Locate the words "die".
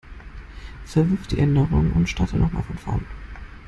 1.27-1.37